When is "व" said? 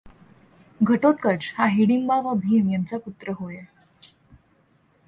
2.19-2.33